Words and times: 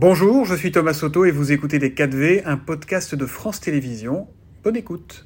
Bonjour, 0.00 0.44
je 0.44 0.54
suis 0.54 0.70
Thomas 0.70 0.94
Soto 0.94 1.24
et 1.24 1.32
vous 1.32 1.50
écoutez 1.50 1.80
Les 1.80 1.90
4V, 1.90 2.42
un 2.44 2.56
podcast 2.56 3.16
de 3.16 3.26
France 3.26 3.58
Télévisions. 3.58 4.28
Bonne 4.62 4.76
écoute. 4.76 5.24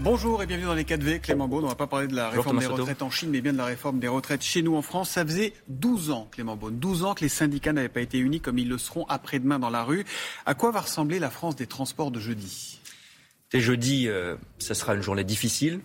Bonjour 0.00 0.42
et 0.42 0.46
bienvenue 0.46 0.66
dans 0.66 0.74
les 0.74 0.82
4V. 0.82 1.20
Clément 1.20 1.46
Beaune, 1.46 1.60
on 1.60 1.66
ne 1.66 1.70
va 1.70 1.76
pas 1.76 1.86
parler 1.86 2.08
de 2.08 2.16
la 2.16 2.30
réforme 2.30 2.58
des 2.58 2.66
retraites 2.66 3.02
en 3.02 3.10
Chine, 3.10 3.30
mais 3.30 3.40
bien 3.42 3.52
de 3.52 3.58
la 3.58 3.66
réforme 3.66 4.00
des 4.00 4.08
retraites 4.08 4.42
chez 4.42 4.62
nous 4.62 4.74
en 4.74 4.82
France. 4.82 5.10
Ça 5.10 5.24
faisait 5.24 5.52
12 5.68 6.10
ans, 6.10 6.26
Clément 6.32 6.56
Beaune, 6.56 6.80
12 6.80 7.04
ans 7.04 7.14
que 7.14 7.20
les 7.20 7.28
syndicats 7.28 7.72
n'avaient 7.72 7.88
pas 7.88 8.00
été 8.00 8.18
unis 8.18 8.40
comme 8.40 8.58
ils 8.58 8.68
le 8.68 8.78
seront 8.78 9.04
après-demain 9.04 9.60
dans 9.60 9.70
la 9.70 9.84
rue. 9.84 10.04
À 10.46 10.54
quoi 10.54 10.72
va 10.72 10.80
ressembler 10.80 11.20
la 11.20 11.30
France 11.30 11.54
des 11.54 11.68
transports 11.68 12.10
de 12.10 12.18
jeudi? 12.18 12.80
C'est 13.52 13.60
jeudi, 13.60 14.08
euh, 14.08 14.34
ça 14.58 14.74
sera 14.74 14.96
une 14.96 15.02
journée 15.02 15.22
difficile, 15.22 15.78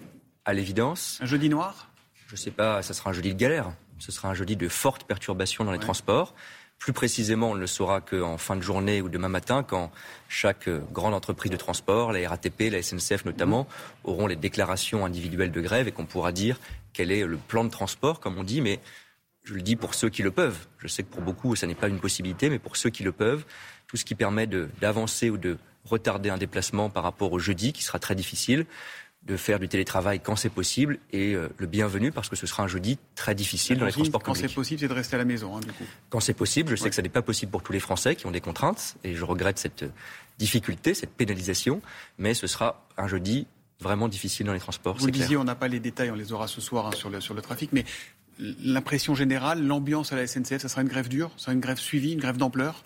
à 0.44 0.54
l'évidence. 0.54 1.20
Un 1.22 1.28
jeudi 1.28 1.50
noir? 1.50 1.92
Je 2.26 2.34
ne 2.34 2.40
sais 2.40 2.50
pas, 2.50 2.82
ça 2.82 2.96
sera 2.96 3.12
un 3.12 3.14
jeudi 3.14 3.36
de 3.36 3.40
galère. 3.40 3.74
Ce 4.02 4.12
sera 4.12 4.30
un 4.30 4.34
jeudi 4.34 4.56
de 4.56 4.68
fortes 4.68 5.04
perturbations 5.04 5.64
dans 5.64 5.72
les 5.72 5.80
transports. 5.80 6.34
Plus 6.80 6.92
précisément, 6.92 7.52
on 7.52 7.56
ne 7.56 7.60
le 7.60 7.68
saura 7.68 8.02
qu'en 8.02 8.40
fin 8.40 8.56
de 8.56 8.62
journée 8.62 9.04
ou 9.04 9.10
demain 9.10 9.30
matin, 9.30 9.62
quand 9.62 9.92
chaque 10.28 10.68
euh, 10.68 10.82
grande 10.92 11.14
entreprise 11.14 11.52
de 11.52 11.58
transport, 11.58 12.12
la 12.12 12.28
RATP, 12.28 12.72
la 12.72 12.82
SNCF 12.82 13.24
notamment, 13.26 13.68
auront 14.04 14.26
les 14.26 14.36
déclarations 14.36 15.06
individuelles 15.06 15.52
de 15.52 15.62
grève 15.62 15.88
et 15.88 15.92
qu'on 15.92 16.08
pourra 16.08 16.32
dire 16.32 16.60
quel 16.94 17.12
est 17.12 17.24
le 17.24 17.38
plan 17.38 17.64
de 17.64 17.70
transport, 17.70 18.20
comme 18.20 18.40
on 18.40 18.44
dit, 18.44 18.62
mais 18.62 18.80
je 19.44 19.54
le 19.54 19.62
dis 19.62 19.76
pour 19.76 19.94
ceux 19.94 20.10
qui 20.10 20.24
le 20.24 20.32
peuvent. 20.32 20.68
Je 20.80 20.88
sais 20.88 21.04
que 21.04 21.12
pour 21.12 21.22
beaucoup, 21.22 21.56
ça 21.56 21.68
n'est 21.68 21.76
pas 21.76 21.88
une 21.88 22.00
possibilité, 22.00 22.50
mais 22.50 22.58
pour 22.58 22.78
ceux 22.78 22.90
qui 22.90 23.04
le 23.04 23.12
peuvent, 23.12 23.46
tout 23.86 23.98
ce 23.98 24.04
qui 24.04 24.16
permet 24.16 24.48
d'avancer 24.48 25.30
ou 25.30 25.38
de 25.38 25.60
retarder 25.86 26.32
un 26.32 26.38
déplacement 26.38 26.90
par 26.90 27.04
rapport 27.04 27.32
au 27.32 27.38
jeudi, 27.38 27.74
qui 27.74 27.84
sera 27.84 28.00
très 28.00 28.16
difficile, 28.16 28.66
de 29.24 29.38
faire 29.38 29.60
du 29.60 29.68
télétravail 29.68 30.20
quand 30.20 30.36
c'est 30.36 30.50
possible 30.50 30.98
et 31.12 31.36
euh, 31.36 31.48
le 31.58 31.68
bienvenu 31.68 32.12
parce 32.12 32.28
que 32.28 32.36
ce 32.36 32.48
sera 32.48 32.64
un 32.64 32.68
jeudi 32.68 32.98
très 33.16 33.36
difficile 33.36 33.78
dans 33.78 33.86
les 33.86 33.92
transports 33.92 34.22
publics. 34.22 34.42
Quand 34.42 34.48
c'est 34.48 34.54
possible, 34.54 34.80
c'est 34.80 34.88
de 34.88 34.94
rester 34.94 35.16
à 35.16 35.20
la 35.20 35.26
maison, 35.26 35.56
hein, 35.56 35.60
du 35.60 35.72
coup. 35.72 35.84
Quand 36.10 36.20
c'est 36.20 36.34
possible, 36.34 36.70
je 36.70 36.76
sais 36.76 36.90
que 36.90 36.96
ça 36.96 37.04
n'est 37.04 37.10
pas 37.10 37.22
possible 37.22 37.52
pour 37.52 37.62
tous 37.62 37.72
les 37.72 37.80
Français 37.80 38.16
qui 38.16 38.26
ont 38.26 38.32
des 38.32 38.42
contraintes 38.42 38.96
et 39.04 39.14
je 39.14 39.24
regrette 39.24 39.60
cette 39.60 39.86
difficulté, 40.40 40.96
cette 40.96 41.12
pénalisation, 41.12 41.82
mais 42.18 42.34
ce 42.34 42.48
sera 42.48 42.88
un 42.98 43.08
jeudi 43.08 43.46
vraiment 43.80 44.08
difficile 44.08 44.48
dans 44.48 44.54
les 44.54 44.60
transports. 44.60 44.98
Vous 44.98 45.06
le 45.06 45.12
disiez, 45.12 45.38
on 45.38 45.44
n'a 45.44 45.56
pas 45.56 45.68
les 45.68 45.80
détails, 45.80 46.12
on 46.12 46.16
les 46.16 46.32
aura 46.32 46.48
ce 46.48 46.62
soir 46.62 46.88
hein, 46.88 46.92
sur, 46.96 47.10
le, 47.10 47.22
sur 47.22 47.34
le 47.34 47.42
trafic, 47.42 47.72
mais 47.74 47.86
l'impression 48.40 49.16
générale, 49.16 49.66
l'ambiance 49.66 50.14
à 50.14 50.16
la 50.16 50.28
SNCF, 50.28 50.60
ça 50.60 50.70
sera 50.70 50.82
une 50.82 50.88
grève 50.88 51.10
dure, 51.10 51.32
ça 51.38 51.46
sera 51.46 51.54
une 51.54 51.60
grève 51.60 51.80
suivie, 51.80 52.14
une 52.14 52.20
grève 52.20 52.38
d'ampleur? 52.38 52.84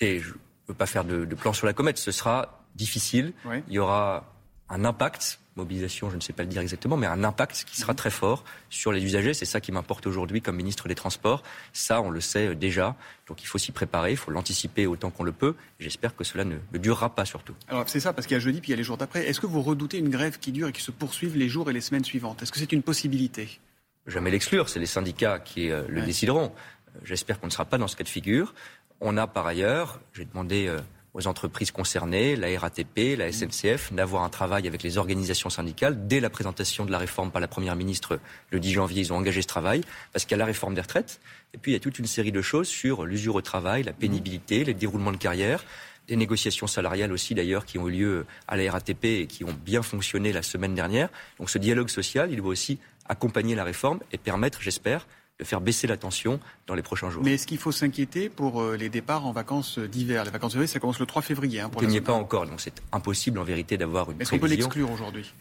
Et 0.00 0.20
je 0.20 0.30
ne 0.30 0.34
veux 0.68 0.74
pas 0.74 0.86
faire 0.86 1.04
de, 1.04 1.24
plan 1.34 1.52
sur 1.52 1.66
la 1.66 1.72
comète, 1.72 1.98
ce 1.98 2.12
sera 2.12 2.64
difficile. 2.74 3.32
Il 3.68 3.74
y 3.74 3.78
aura 3.78 4.34
un 4.68 4.84
impact, 4.84 5.40
mobilisation, 5.56 6.10
je 6.10 6.16
ne 6.16 6.20
sais 6.20 6.32
pas 6.32 6.42
le 6.42 6.48
dire 6.48 6.62
exactement, 6.62 6.96
mais 6.96 7.06
un 7.06 7.24
impact 7.24 7.64
qui 7.66 7.76
sera 7.76 7.94
très 7.94 8.10
fort 8.10 8.44
sur 8.70 8.92
les 8.92 9.04
usagers. 9.04 9.34
C'est 9.34 9.44
ça 9.44 9.60
qui 9.60 9.72
m'importe 9.72 10.06
aujourd'hui 10.06 10.40
comme 10.40 10.56
ministre 10.56 10.88
des 10.88 10.94
Transports. 10.94 11.42
Ça, 11.72 12.00
on 12.00 12.10
le 12.10 12.20
sait 12.20 12.54
déjà. 12.54 12.96
Donc 13.26 13.42
il 13.42 13.46
faut 13.46 13.58
s'y 13.58 13.72
préparer, 13.72 14.12
il 14.12 14.16
faut 14.16 14.30
l'anticiper 14.30 14.86
autant 14.86 15.10
qu'on 15.10 15.24
le 15.24 15.32
peut. 15.32 15.54
J'espère 15.78 16.16
que 16.16 16.24
cela 16.24 16.44
ne, 16.44 16.56
durera 16.74 17.14
pas 17.14 17.24
surtout. 17.24 17.54
Alors 17.68 17.88
c'est 17.88 18.00
ça, 18.00 18.12
parce 18.12 18.26
qu'il 18.26 18.34
y 18.34 18.40
a 18.40 18.40
jeudi, 18.40 18.60
puis 18.60 18.68
il 18.68 18.72
y 18.72 18.74
a 18.74 18.76
les 18.76 18.84
jours 18.84 18.96
d'après. 18.96 19.26
Est-ce 19.26 19.40
que 19.40 19.46
vous 19.46 19.62
redoutez 19.62 19.98
une 19.98 20.10
grève 20.10 20.38
qui 20.38 20.52
dure 20.52 20.68
et 20.68 20.72
qui 20.72 20.82
se 20.82 20.90
poursuive 20.90 21.36
les 21.36 21.48
jours 21.48 21.70
et 21.70 21.72
les 21.72 21.80
semaines 21.80 22.04
suivantes? 22.04 22.42
Est-ce 22.42 22.52
que 22.52 22.58
c'est 22.58 22.72
une 22.72 22.82
possibilité? 22.82 23.60
Jamais 24.06 24.30
l'exclure, 24.30 24.68
c'est 24.68 24.80
les 24.80 24.86
syndicats 24.86 25.38
qui 25.38 25.70
euh, 25.70 25.84
le 25.88 26.02
décideront. 26.02 26.46
Euh, 26.46 27.00
j'espère 27.04 27.38
qu'on 27.38 27.46
ne 27.46 27.52
sera 27.52 27.64
pas 27.64 27.78
dans 27.78 27.88
ce 27.88 27.96
cas 27.96 28.04
de 28.04 28.08
figure. 28.08 28.54
On 29.00 29.16
a 29.16 29.26
par 29.26 29.46
ailleurs, 29.46 30.00
j'ai 30.12 30.24
demandé... 30.24 30.66
Euh, 30.66 30.80
aux 31.14 31.26
entreprises 31.26 31.70
concernées, 31.70 32.36
la 32.36 32.58
RATP, 32.58 33.16
la 33.18 33.30
SNCF, 33.30 33.92
d'avoir 33.92 34.22
un 34.22 34.28
travail 34.28 34.66
avec 34.66 34.82
les 34.82 34.96
organisations 34.96 35.50
syndicales. 35.50 36.06
Dès 36.06 36.20
la 36.20 36.30
présentation 36.30 36.86
de 36.86 36.90
la 36.90 36.98
réforme 36.98 37.30
par 37.30 37.40
la 37.40 37.48
Première 37.48 37.76
ministre 37.76 38.18
le 38.50 38.60
10 38.60 38.72
janvier, 38.72 39.02
ils 39.02 39.12
ont 39.12 39.16
engagé 39.16 39.42
ce 39.42 39.46
travail, 39.46 39.82
parce 40.12 40.24
qu'il 40.24 40.32
y 40.32 40.34
a 40.34 40.38
la 40.38 40.46
réforme 40.46 40.74
des 40.74 40.80
retraites, 40.80 41.20
et 41.52 41.58
puis 41.58 41.72
il 41.72 41.74
y 41.74 41.76
a 41.76 41.80
toute 41.80 41.98
une 41.98 42.06
série 42.06 42.32
de 42.32 42.40
choses 42.40 42.68
sur 42.68 43.04
l'usure 43.04 43.34
au 43.34 43.42
travail, 43.42 43.82
la 43.82 43.92
pénibilité, 43.92 44.64
les 44.64 44.74
déroulements 44.74 45.12
de 45.12 45.18
carrière, 45.18 45.64
des 46.08 46.16
négociations 46.16 46.66
salariales 46.66 47.12
aussi 47.12 47.34
d'ailleurs 47.34 47.64
qui 47.64 47.78
ont 47.78 47.88
eu 47.88 47.92
lieu 47.92 48.26
à 48.48 48.56
la 48.56 48.72
RATP 48.72 49.04
et 49.04 49.26
qui 49.26 49.44
ont 49.44 49.52
bien 49.64 49.82
fonctionné 49.82 50.32
la 50.32 50.42
semaine 50.42 50.74
dernière. 50.74 51.08
Donc 51.38 51.48
ce 51.48 51.58
dialogue 51.58 51.88
social, 51.88 52.32
il 52.32 52.38
doit 52.38 52.48
aussi 52.48 52.78
accompagner 53.08 53.54
la 53.54 53.64
réforme 53.64 54.00
et 54.12 54.18
permettre, 54.18 54.62
j'espère, 54.62 55.06
de 55.42 55.48
faire 55.48 55.60
baisser 55.60 55.86
la 55.86 55.96
tension 55.96 56.40
dans 56.66 56.74
les 56.74 56.82
prochains 56.82 57.10
jours. 57.10 57.22
Mais 57.24 57.34
est-ce 57.34 57.46
qu'il 57.46 57.58
faut 57.58 57.72
s'inquiéter 57.72 58.28
pour 58.28 58.62
euh, 58.62 58.76
les 58.76 58.88
départs 58.88 59.26
en 59.26 59.32
vacances 59.32 59.78
d'hiver? 59.78 60.24
Les 60.24 60.30
vacances 60.30 60.52
d'hiver, 60.52 60.68
ça 60.68 60.80
commence 60.80 60.98
le 60.98 61.06
3 61.06 61.22
février. 61.22 61.60
Hein, 61.60 61.68
pour 61.68 61.82
Il 61.82 61.88
n'y 61.88 61.96
est 61.96 62.00
pas 62.00 62.12
encore, 62.12 62.46
donc 62.46 62.60
c'est 62.60 62.82
impossible 62.92 63.38
en 63.38 63.44
vérité 63.44 63.76
d'avoir 63.76 64.10
une 64.10 64.20
Est-ce 64.20 64.30
qu'on 64.30 64.38
peut 64.38 64.46
l'exclure 64.46 64.90
aujourd'hui? 64.90 65.32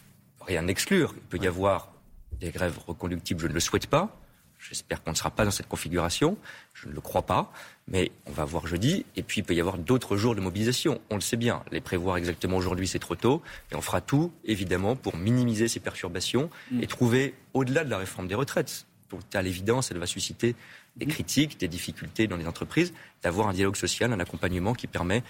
Rien 0.42 0.64
n'exclure. 0.64 1.14
Il 1.16 1.22
peut 1.22 1.44
y 1.44 1.48
avoir 1.48 1.92
des 2.40 2.50
grèves 2.50 2.80
reconductibles, 2.88 3.42
je 3.42 3.48
ne 3.48 3.54
le 3.54 3.60
souhaite 3.60 3.88
pas. 3.88 4.18
J'espère 4.60 5.02
qu'on 5.04 5.12
ne 5.12 5.16
sera 5.16 5.32
pas 5.32 5.44
dans 5.44 5.52
cette 5.52 5.68
configuration. 5.68 6.38
Je 6.74 6.88
ne 6.88 6.94
le 6.94 7.02
crois 7.02 7.24
pas. 7.24 7.52
Mais 7.88 8.12
on 8.28 8.32
va 8.32 8.46
voir 8.46 8.68
jeudi. 8.68 9.06
Et 9.16 9.24
puis, 9.24 9.42
il 9.42 9.44
peut 9.44 9.56
y 9.56 9.60
avoir 9.60 9.78
d'autres 9.78 10.18
jours 10.18 10.36
de 10.36 10.42
mobilisation. 10.42 11.02
On 11.10 11.16
le 11.16 11.22
sait 11.22 11.38
bien. 11.38 11.64
Les 11.72 11.82
prévoir 11.82 12.18
exactement 12.18 12.58
aujourd'hui, 12.58 12.88
c'est 12.88 13.00
trop 13.00 13.16
tôt. 13.16 13.42
Et 13.72 13.76
on 13.76 13.82
fera 13.82 14.02
tout, 14.02 14.32
évidemment, 14.46 14.96
pour 14.96 15.18
minimiser 15.18 15.68
ces 15.68 15.80
perturbations 15.80 16.50
mm. 16.72 16.84
et 16.84 16.88
trouver, 16.88 17.34
au-delà 17.54 17.84
de 17.84 17.90
la 17.90 17.98
réforme 17.98 18.28
des 18.28 18.36
retraites, 18.36 18.86
à 19.34 19.42
l'évidence 19.42 19.92
elle 19.92 19.98
va 19.98 20.06
susciter 20.06 20.56
des 20.96 21.06
critiques, 21.06 21.60
des 21.60 21.68
difficultés 21.68 22.28
dans 22.28 22.38
les 22.38 22.48
entreprises, 22.48 22.94
d'avoir 23.24 23.48
un 23.48 23.54
dialogue 23.54 23.76
social, 23.76 24.12
un 24.12 24.20
accompagnement 24.20 24.74
qui 24.74 24.88
permet 24.88 25.24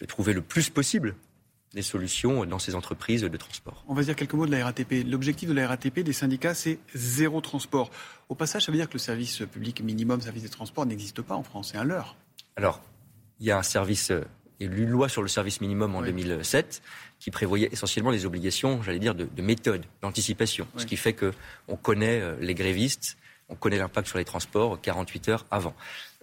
de 0.00 0.06
trouver 0.06 0.32
le 0.32 0.42
plus 0.42 0.70
possible 0.70 1.14
des 1.74 1.82
solutions 1.82 2.44
dans 2.44 2.58
ces 2.58 2.74
entreprises 2.74 3.22
de 3.22 3.36
transport. 3.36 3.84
On 3.88 3.94
va 3.94 4.02
dire 4.02 4.14
quelques 4.14 4.34
mots 4.34 4.46
de 4.46 4.50
la 4.50 4.64
RATP. 4.64 5.06
L'objectif 5.06 5.48
de 5.48 5.54
la 5.54 5.68
RATP 5.68 6.00
des 6.00 6.12
syndicats, 6.12 6.54
c'est 6.54 6.78
zéro 6.94 7.40
transport. 7.40 7.90
Au 8.28 8.34
passage, 8.34 8.66
ça 8.66 8.72
veut 8.72 8.78
dire 8.78 8.88
que 8.88 8.94
le 8.94 8.98
service 8.98 9.42
public 9.50 9.82
minimum, 9.82 10.20
service 10.20 10.42
des 10.42 10.48
transports, 10.48 10.84
n'existe 10.86 11.22
pas 11.22 11.34
en 11.34 11.42
France. 11.42 11.70
C'est 11.72 11.78
un 11.78 11.84
leurre. 11.84 12.16
Alors, 12.56 12.82
il 13.40 13.46
y 13.46 13.50
a 13.50 13.58
un 13.58 13.62
service, 13.62 14.12
il 14.60 14.66
y 14.66 14.70
a 14.70 14.72
une 14.72 14.90
loi 14.90 15.08
sur 15.08 15.22
le 15.22 15.28
service 15.28 15.60
minimum 15.60 15.94
en 15.94 16.02
2007 16.02 16.82
qui 17.18 17.30
prévoyait 17.30 17.68
essentiellement 17.72 18.10
les 18.10 18.26
obligations, 18.26 18.82
j'allais 18.82 18.98
dire, 18.98 19.14
de, 19.14 19.42
méthode, 19.42 19.86
d'anticipation. 20.02 20.66
Ce 20.76 20.84
qui 20.84 20.96
fait 20.96 21.14
qu'on 21.14 21.76
connaît 21.76 22.20
euh, 22.20 22.36
les 22.40 22.54
grévistes 22.54 23.16
on 23.52 23.54
connaît 23.54 23.78
l'impact 23.78 24.08
sur 24.08 24.18
les 24.18 24.24
transports 24.24 24.80
48 24.80 25.28
heures 25.28 25.46
avant. 25.50 25.74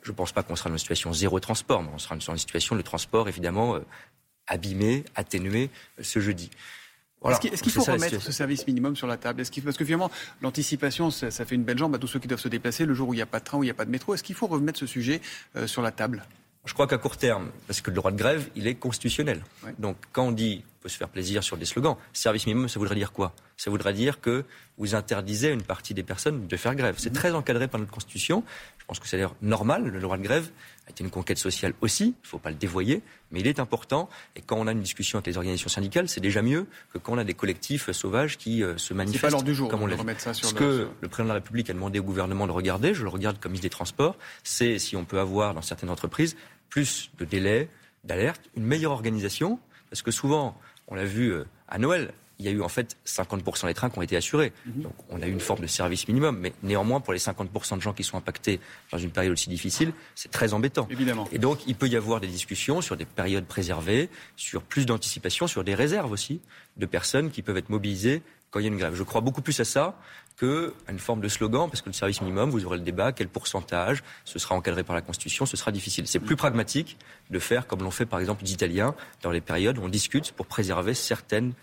Je 0.02 0.12
ne 0.12 0.16
pense 0.16 0.32
pas 0.32 0.44
qu'on 0.44 0.56
sera 0.56 0.70
dans 0.70 0.76
une 0.76 0.80
situation 0.80 1.14
zéro 1.14 1.40
transport, 1.40 1.84
mais 1.84 1.90
on 1.94 2.00
sera 2.00 2.16
dans 2.16 2.32
une 2.32 2.38
situation 2.38 2.76
de 2.76 2.82
transport 2.82 3.30
évidemment 3.30 3.76
euh, 3.76 3.86
abîmé, 4.48 5.06
atténué 5.16 5.70
euh, 6.00 6.04
ce 6.04 6.20
jeudi. 6.20 6.50
Est-ce 7.26 7.62
qu'il 7.62 7.72
faut 7.72 7.84
remettre 7.84 8.22
ce 8.22 8.32
service 8.32 8.66
minimum 8.66 8.96
sur 8.96 9.06
la 9.06 9.18
table? 9.18 9.44
Parce 9.64 9.78
que 9.78 9.84
finalement, 9.84 10.10
l'anticipation, 10.42 11.12
ça, 11.12 11.30
fait 11.32 11.56
une 11.56 11.66
belle 11.66 11.78
jambe 11.78 11.94
à 11.94 11.98
tous 11.98 12.08
ceux 12.08 12.20
qui 12.20 12.30
doivent 12.30 12.40
se 12.40 12.48
déplacer 12.48 12.86
le 12.86 12.94
jour 12.94 13.10
où 13.10 13.14
il 13.14 13.18
n'y 13.18 13.22
a 13.22 13.26
pas 13.26 13.40
de 13.40 13.44
train, 13.44 13.58
où 13.58 13.64
il 13.64 13.68
n'y 13.68 13.72
a 13.72 13.76
pas 13.76 13.84
de 13.84 13.92
métro. 13.92 14.14
Est-ce 14.14 14.24
qu'il 14.24 14.36
faut 14.36 14.48
remettre 14.48 14.80
ce 14.80 14.86
sujet 14.86 15.20
euh, 15.58 15.68
sur 15.68 15.82
la 15.82 15.92
table? 15.92 16.24
Je 16.64 16.74
crois 16.74 16.88
qu'à 16.88 16.98
court 16.98 17.18
terme, 17.18 17.50
parce 17.68 17.82
que 17.82 17.90
le 17.90 17.96
droit 17.98 18.12
de 18.12 18.18
grève, 18.18 18.50
il 18.56 18.68
est 18.68 18.76
constitutionnel. 18.76 19.44
Donc 19.80 19.98
quand 20.14 20.28
on 20.28 20.32
dit 20.32 20.64
on 20.80 20.84
peut 20.84 20.90
se 20.90 20.98
faire 20.98 21.10
plaisir 21.10 21.44
sur 21.44 21.58
des 21.58 21.66
slogans, 21.66 21.98
service 22.14 22.46
minimum, 22.46 22.70
ça 22.70 22.80
voudrait 22.80 22.96
dire 22.96 23.12
quoi? 23.12 23.34
Ça 23.58 23.70
voudrait 23.70 23.92
dire 23.92 24.22
que 24.22 24.46
vous 24.78 24.96
interdisez 24.96 25.50
à 25.50 25.52
une 25.52 25.62
partie 25.62 25.94
des 25.94 26.04
personnes 26.04 26.48
de 26.48 26.58
faire 26.58 26.74
grève. 26.74 26.96
C'est 26.98 27.12
très 27.12 27.34
encadré 27.34 27.68
par 27.68 27.82
notre 27.82 27.92
Constitution. 27.92 28.44
Je 28.78 28.86
pense 28.86 28.98
que 29.00 29.08
c'est 29.08 29.18
d'ailleurs 29.18 29.36
normal. 29.42 29.84
Le 29.84 30.00
droit 30.00 30.18
de 30.18 30.24
grève 30.24 30.50
a 30.88 30.92
été 30.92 31.04
une 31.04 31.10
conquête 31.10 31.38
sociale 31.38 31.74
aussi. 31.82 32.06
Il 32.06 32.24
ne 32.24 32.28
faut 32.28 32.38
pas 32.38 32.50
le 32.50 32.56
dévoyer. 32.56 33.02
Mais 33.32 33.42
il 33.42 33.48
est 33.48 33.60
important. 33.60 34.10
Et 34.38 34.42
quand 34.42 34.56
on 34.56 34.68
a 34.68 34.72
une 34.72 34.80
discussion 34.80 35.18
avec 35.18 35.28
les 35.28 35.36
organisations 35.36 35.68
syndicales, 35.68 36.08
c'est 36.08 36.22
déjà 36.22 36.42
mieux 36.42 36.66
que 36.94 36.98
quand 36.98 37.12
on 37.12 37.18
a 37.18 37.26
des 37.26 37.34
collectifs 37.34 37.92
sauvages 37.92 38.38
qui 38.38 38.64
euh, 38.64 38.78
se 38.78 38.94
manifestent. 38.94 39.26
C'est 39.26 39.28
pas 39.28 39.32
l'heure 39.32 39.44
du 39.44 39.54
jour 39.54 39.70
comme 39.70 39.84
on 39.84 39.98
remettre 39.98 40.22
ça 40.22 40.34
sur 40.34 40.48
Ce 40.48 40.54
que 40.54 40.88
le 41.02 41.08
président 41.10 41.26
de 41.26 41.30
la 41.30 41.42
République 41.42 41.70
a 41.70 41.74
demandé 41.74 42.00
au 42.00 42.04
gouvernement 42.04 42.48
de 42.48 42.54
regarder, 42.54 42.94
je 42.94 43.04
le 43.04 43.10
regarde 43.10 43.38
comme 43.38 43.52
ministre 43.52 43.66
des 43.66 43.70
Transports, 43.70 44.18
c'est 44.44 44.80
si 44.80 44.96
on 44.96 45.04
peut 45.04 45.20
avoir 45.20 45.54
dans 45.54 45.62
certaines 45.62 45.90
entreprises 45.90 46.38
plus 46.70 47.12
de 47.20 47.26
délais, 47.26 47.68
d'alerte, 48.04 48.42
une 48.56 48.64
meilleure 48.64 48.92
organisation. 48.92 49.60
Parce 49.90 50.02
que 50.02 50.12
souvent, 50.12 50.58
on 50.88 50.96
l'a 50.96 51.06
vu 51.06 51.32
euh, 51.32 51.46
à 51.68 51.78
Noël, 51.78 52.14
il 52.40 52.46
y 52.46 52.48
a 52.48 52.52
eu 52.52 52.62
en 52.62 52.70
fait 52.70 52.98
50% 53.06 53.68
des 53.68 53.74
trains 53.74 53.90
qui 53.90 54.00
ont 54.00 54.02
été 54.02 54.16
assurés. 54.16 54.54
Mhm. 54.66 54.84
Donc 54.84 54.94
on 55.10 55.22
a 55.22 55.28
eu 55.28 55.32
une 55.32 55.42
forme 55.42 55.62
de 55.62 55.68
service 55.68 56.08
minimum, 56.08 56.38
mais 56.40 56.54
néanmoins 56.64 57.02
pour 57.02 57.14
les 57.14 57.20
50% 57.20 57.76
de 57.76 57.82
gens 57.82 57.94
qui 57.94 58.04
sont 58.04 58.18
impactés 58.18 58.60
dans 58.92 58.98
une 58.98 59.12
période 59.12 59.34
aussi 59.34 59.50
difficile, 59.50 59.92
c'est 60.16 60.32
très 60.32 60.54
embêtant. 60.54 60.88
Évidemment. 60.90 61.28
Et 61.34 61.38
donc 61.38 61.68
il 61.68 61.76
peut 61.76 61.88
y 61.88 61.98
avoir 61.98 62.22
des 62.22 62.28
discussions 62.28 62.82
sur 62.82 62.96
des 62.96 63.06
périodes 63.06 63.46
préservées, 63.46 64.10
sur 64.38 64.62
plus 64.62 64.86
d'anticipation, 64.86 65.48
sur 65.48 65.66
des 65.66 65.76
réserves 65.76 66.12
aussi 66.12 66.40
de 66.78 66.86
personnes 66.86 67.30
qui 67.30 67.42
peuvent 67.42 67.58
être 67.58 67.70
mobilisées 67.70 68.22
quand 68.52 68.60
il 68.60 68.64
y 68.64 68.66
a 68.66 68.72
une 68.72 68.78
grève. 68.78 68.96
Je 68.96 69.04
crois 69.04 69.22
beaucoup 69.22 69.42
plus 69.42 69.60
à 69.60 69.66
ça 69.66 70.00
qu'à 70.40 70.92
une 70.92 71.00
forme 71.00 71.22
de 71.22 71.28
slogan, 71.28 71.68
parce 71.70 71.82
que 71.82 71.90
le 71.90 71.94
service 71.94 72.22
minimum, 72.22 72.50
vous 72.50 72.66
aurez 72.66 72.78
le 72.78 72.84
débat, 72.84 73.12
quel 73.12 73.28
pourcentage, 73.28 74.04
ce 74.24 74.40
sera 74.40 74.56
encadré 74.56 74.84
par 74.84 74.96
la 74.96 75.02
Constitution, 75.02 75.46
ce 75.46 75.58
sera 75.58 75.72
difficile. 75.72 76.08
C'est 76.08 76.20
plus 76.20 76.38
pragmatique 76.38 76.98
de 77.30 77.40
faire 77.40 77.68
comme 77.68 77.84
l'ont 77.84 77.92
fait 77.92 78.06
par 78.06 78.20
exemple 78.20 78.44
les 78.44 78.54
Italiens 78.54 78.96
dans 79.22 79.32
les 79.32 79.42
périodes 79.42 79.78
où 79.78 79.84
on 79.84 79.90
discute 79.90 80.32
pour 80.32 80.46
préserver 80.46 80.94
certaines 80.94 81.54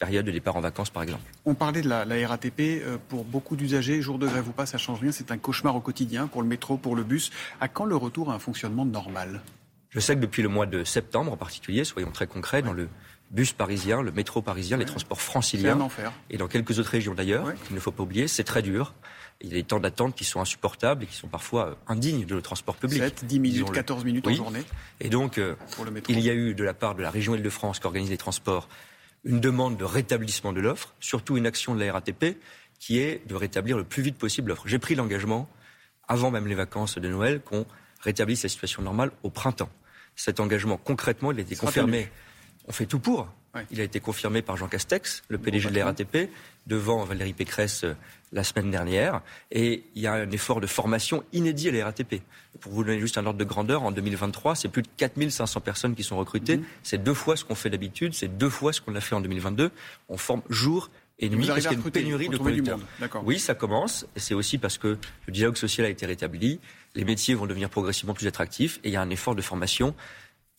période 0.00 0.24
de 0.24 0.32
départ 0.32 0.56
en 0.56 0.60
vacances, 0.60 0.90
par 0.90 1.02
exemple. 1.04 1.22
On 1.44 1.54
parlait 1.54 1.82
de 1.82 1.88
la, 1.88 2.28
RATP. 2.28 2.60
Euh, 2.60 2.96
pour 3.08 3.22
beaucoup 3.24 3.54
d'usagers, 3.54 4.00
jour 4.00 4.18
de 4.18 4.26
grève 4.26 4.48
ou 4.48 4.52
pas, 4.52 4.66
ça 4.66 4.78
change 4.78 5.00
rien. 5.00 5.12
C'est 5.12 5.30
un 5.30 5.38
cauchemar 5.38 5.76
au 5.76 5.80
quotidien 5.80 6.26
pour 6.26 6.42
le 6.42 6.48
métro, 6.48 6.78
pour 6.78 6.96
le 6.96 7.04
bus. 7.04 7.30
À 7.60 7.68
quand 7.68 7.84
le 7.84 7.96
retour 7.96 8.30
à 8.30 8.34
un 8.34 8.38
fonctionnement 8.38 8.86
normal? 8.86 9.42
Je 9.90 10.00
sais 10.00 10.14
que 10.14 10.20
depuis 10.20 10.42
le 10.42 10.48
mois 10.48 10.66
de 10.66 10.84
septembre 10.84 11.32
en 11.32 11.36
particulier, 11.36 11.84
soyons 11.84 12.10
très 12.10 12.26
concrets, 12.26 12.62
dans 12.62 12.72
le 12.72 12.88
bus 13.30 13.52
parisien, 13.52 14.02
le 14.02 14.12
métro 14.12 14.42
parisien, 14.42 14.76
les 14.76 14.84
transports 14.84 15.20
franciliens, 15.20 15.88
et 16.30 16.36
dans 16.36 16.48
quelques 16.48 16.78
autres 16.78 16.90
régions 16.90 17.14
d'ailleurs, 17.14 17.54
qu'il 17.64 17.74
ne 17.74 17.80
faut 17.80 17.92
pas 17.92 18.02
oublier, 18.02 18.26
c'est 18.28 18.44
très 18.44 18.62
dur. 18.62 18.94
il 19.40 19.48
y 19.48 19.52
a 19.52 19.54
des 19.54 19.64
temps 19.64 19.80
d'attente 19.80 20.14
qui 20.14 20.24
sont 20.24 20.40
insupportables 20.40 21.04
et 21.04 21.06
qui 21.06 21.16
sont 21.16 21.28
parfois 21.28 21.78
indignes 21.86 22.24
de 22.24 22.34
le 22.34 22.42
transport 22.42 22.76
public. 22.76 23.00
7, 23.00 23.24
10 23.26 23.40
minutes, 23.40 23.70
14 23.70 24.04
minutes 24.04 24.26
en 24.26 24.34
journée. 24.34 24.64
Et 25.00 25.08
donc, 25.08 25.40
il 26.08 26.20
y 26.20 26.28
a 26.28 26.34
eu 26.34 26.54
de 26.54 26.64
la 26.64 26.74
part 26.74 26.94
de 26.94 27.02
la 27.02 27.10
région 27.10 27.34
Île-de-France 27.34 27.78
qui 27.78 27.86
organise 27.86 28.10
les 28.10 28.18
transports 28.18 28.68
une 29.24 29.40
demande 29.40 29.76
de 29.76 29.84
rétablissement 29.84 30.52
de 30.52 30.60
l'offre, 30.60 30.94
surtout 31.00 31.36
une 31.36 31.46
action 31.46 31.74
de 31.74 31.84
la 31.84 31.92
RATP 31.92 32.38
qui 32.78 32.98
est 32.98 33.26
de 33.28 33.34
rétablir 33.34 33.76
le 33.76 33.84
plus 33.84 34.02
vite 34.02 34.16
possible 34.16 34.48
l'offre. 34.48 34.66
J'ai 34.66 34.78
pris 34.78 34.94
l'engagement, 34.94 35.48
avant 36.08 36.30
même 36.30 36.46
les 36.46 36.54
vacances 36.54 36.96
de 36.96 37.08
Noël, 37.08 37.40
qu'on 37.40 37.66
rétablisse 38.00 38.42
la 38.42 38.48
situation 38.48 38.82
normale 38.82 39.10
au 39.22 39.30
printemps. 39.30 39.68
Cet 40.16 40.40
engagement, 40.40 40.78
concrètement, 40.78 41.32
il 41.32 41.38
a 41.38 41.42
été 41.42 41.56
confirmé. 41.56 42.10
On 42.68 42.72
fait 42.72 42.86
tout 42.86 42.98
pour. 42.98 43.28
Il 43.70 43.80
a 43.80 43.84
été 43.84 43.98
confirmé 43.98 44.42
par 44.42 44.56
Jean 44.56 44.68
Castex, 44.68 45.22
le 45.28 45.38
PDG 45.38 45.70
de 45.70 45.74
la 45.74 45.86
RATP, 45.86 46.30
devant 46.66 47.02
Valérie 47.04 47.32
Pécresse 47.32 47.82
euh, 47.82 47.94
la 48.32 48.44
semaine 48.44 48.70
dernière. 48.70 49.22
Et 49.50 49.82
il 49.96 50.02
y 50.02 50.06
a 50.06 50.12
un 50.12 50.30
effort 50.30 50.60
de 50.60 50.68
formation 50.68 51.24
inédit 51.32 51.68
à 51.68 51.72
la 51.72 51.84
RATP. 51.86 52.22
Pour 52.60 52.72
vous 52.72 52.84
donner 52.84 53.00
juste 53.00 53.18
un 53.18 53.26
ordre 53.26 53.38
de 53.38 53.44
grandeur, 53.44 53.82
en 53.82 53.90
2023, 53.90 54.54
c'est 54.54 54.68
plus 54.68 54.82
de 54.82 54.88
4500 54.96 55.60
personnes 55.60 55.94
qui 55.96 56.04
sont 56.04 56.16
recrutées. 56.16 56.58
Mhm. 56.58 56.64
C'est 56.84 57.02
deux 57.02 57.14
fois 57.14 57.36
ce 57.36 57.44
qu'on 57.44 57.56
fait 57.56 57.70
d'habitude, 57.70 58.14
c'est 58.14 58.28
deux 58.28 58.50
fois 58.50 58.72
ce 58.72 58.80
qu'on 58.80 58.94
a 58.94 59.00
fait 59.00 59.16
en 59.16 59.20
2022. 59.20 59.72
On 60.08 60.16
forme 60.16 60.42
jour 60.48 60.90
et 61.18 61.28
nuit 61.28 61.46
parce 61.46 61.60
qu'il 61.60 61.72
y 61.72 61.74
a 61.74 61.84
une 61.84 61.90
pénurie 61.90 62.28
de 62.28 62.36
conducteurs. 62.36 62.78
Oui, 63.24 63.40
ça 63.40 63.54
commence. 63.54 64.06
Et 64.14 64.20
c'est 64.20 64.34
aussi 64.34 64.58
parce 64.58 64.78
que 64.78 64.96
le 65.26 65.32
dialogue 65.32 65.56
social 65.56 65.86
a 65.86 65.90
été 65.90 66.06
rétabli. 66.06 66.60
Les 66.94 67.04
métiers 67.04 67.34
vont 67.34 67.46
devenir 67.46 67.68
progressivement 67.68 68.14
plus 68.14 68.28
attractifs 68.28 68.78
et 68.84 68.88
il 68.88 68.92
y 68.92 68.96
a 68.96 69.02
un 69.02 69.10
effort 69.10 69.34
de 69.34 69.42
formation 69.42 69.94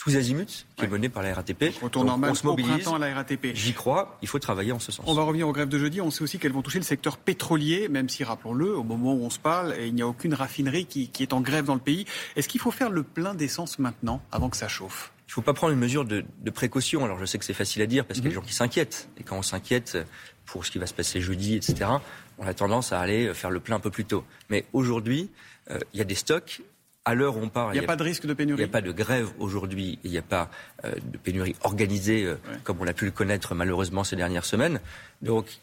tous 0.02 0.16
azimuts 0.16 0.66
qui 0.78 0.86
est 0.86 0.88
mené 0.88 1.10
par 1.10 1.22
la 1.22 1.36
RATP. 1.36 1.76
Retour 1.80 2.04
normal 2.04 2.32
on 2.32 2.34
se 2.34 2.44
mobilise. 2.44 2.72
au 2.72 2.74
printemps 2.74 2.96
à 2.96 3.00
la 3.00 3.14
RATP. 3.14 3.54
J'y 3.54 3.74
crois, 3.74 4.18
il 4.24 4.28
faut 4.28 4.40
travailler 4.40 4.72
en 4.72 4.80
ce 4.80 4.92
sens. 4.92 5.06
On 5.08 5.14
va 5.14 5.22
revenir 5.22 5.48
aux 5.48 5.52
grèves 5.52 5.70
de 5.70 5.78
jeudi. 5.78 6.02
On 6.02 6.10
sait 6.10 6.24
aussi 6.24 6.40
qu'elles 6.40 6.54
vont 6.54 6.64
toucher 6.64 6.80
le 6.80 6.86
secteur 6.86 7.18
pétrolier, 7.18 7.88
même 7.88 8.10
si, 8.10 8.24
rappelons-le, 8.24 8.76
au 8.76 8.84
moment 8.84 9.14
où 9.14 9.24
on 9.24 9.30
se 9.30 9.38
parle, 9.38 9.76
il 9.80 9.94
n'y 9.94 10.02
a 10.02 10.08
aucune 10.08 10.34
raffinerie 10.34 10.88
qui, 10.88 11.10
qui 11.10 11.22
est 11.22 11.34
en 11.34 11.42
grève 11.42 11.66
dans 11.66 11.76
le 11.76 11.80
pays. 11.80 12.08
Est-ce 12.36 12.48
qu'il 12.48 12.60
faut 12.60 12.72
faire 12.72 12.90
le 12.90 13.04
plein 13.04 13.36
d'essence 13.36 13.78
maintenant, 13.78 14.24
avant 14.32 14.50
que 14.50 14.58
ça 14.58 14.68
chauffe? 14.68 15.12
Il 15.28 15.30
ne 15.30 15.34
faut 15.34 15.42
pas 15.44 15.54
prendre 15.54 15.72
une 15.72 15.80
mesure 15.80 16.04
de, 16.04 16.26
de, 16.42 16.50
précaution. 16.50 17.06
Alors 17.06 17.20
je 17.20 17.26
sais 17.26 17.38
que 17.38 17.46
c'est 17.46 17.54
facile 17.54 17.84
à 17.84 17.86
dire 17.86 18.04
parce 18.04 18.20
qu'il 18.20 18.26
y 18.26 18.28
a 18.28 18.32
des 18.32 18.36
mhm. 18.36 18.42
gens 18.42 18.48
qui 18.48 18.56
s'inquiètent. 18.56 19.08
Et 19.20 19.24
quand 19.24 19.38
on 19.38 19.44
s'inquiète 19.44 20.00
pour 20.46 20.66
ce 20.66 20.72
qui 20.72 20.80
va 20.80 20.88
se 20.88 20.96
passer 20.96 21.22
jeudi, 21.22 21.56
etc., 21.56 21.92
on 22.40 22.48
a 22.48 22.54
tendance 22.56 22.92
à 22.92 23.00
aller 23.00 23.36
faire 23.36 23.52
le 23.52 23.60
plein 23.60 23.76
un 23.76 23.80
peu 23.80 23.92
plus 23.92 24.06
tôt. 24.06 24.26
Mais 24.50 24.66
aujourd'hui, 24.74 25.30
euh, 25.70 25.78
il 25.94 26.00
y 26.00 26.02
a 26.02 26.06
des 26.06 26.16
stocks 26.16 26.64
à 27.06 27.16
l'heure 27.16 27.38
où 27.38 27.42
on 27.42 27.50
parle, 27.50 27.74
il 27.76 27.80
n'y 27.80 27.84
a, 27.84 27.88
pas 27.88 27.96
de 27.96 28.04
risque 28.04 28.26
de 28.26 28.34
pénurie. 28.34 28.60
Il 28.60 28.64
n'y 28.64 28.70
a 28.70 28.72
pas 28.72 28.82
de 28.82 28.92
grève 28.92 29.32
aujourd'hui, 29.40 30.00
il 30.04 30.12
n'y 30.12 30.18
a 30.18 30.22
pas 30.22 30.50
euh, 30.86 30.92
de 31.04 31.18
pénurie 31.18 31.56
organisée 31.62 32.26
euh, 32.26 32.36
comme 32.64 32.78
on 32.80 32.88
a 32.88 32.94
pu 32.94 33.06
le 33.06 33.12
connaître 33.12 33.56
malheureusement 33.56 34.04
ces 34.04 34.16
dernières 34.16 34.46
semaines. 34.46 34.80
Donc 35.22 35.60